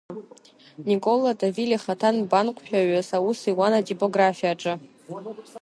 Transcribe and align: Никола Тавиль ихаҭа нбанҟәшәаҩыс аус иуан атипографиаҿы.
Никола 0.87 1.31
Тавиль 1.39 1.73
ихаҭа 1.75 2.09
нбанҟәшәаҩыс 2.17 3.09
аус 3.17 3.39
иуан 3.51 3.73
атипографиаҿы. 3.79 4.73